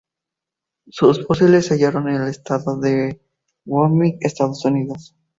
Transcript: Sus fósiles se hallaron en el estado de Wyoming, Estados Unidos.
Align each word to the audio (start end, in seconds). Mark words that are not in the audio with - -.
Sus 0.89 1.27
fósiles 1.27 1.67
se 1.67 1.75
hallaron 1.75 2.09
en 2.09 2.23
el 2.23 2.29
estado 2.29 2.79
de 2.79 3.21
Wyoming, 3.65 4.17
Estados 4.21 4.65
Unidos. 4.65 5.15